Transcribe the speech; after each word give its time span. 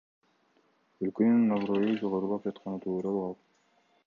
Өлкөнүн 1.07 1.53
аброю 1.57 1.93
жогорулап 2.01 2.49
жатканы 2.51 2.85
тууралуу 2.87 3.23
калп. 3.23 3.47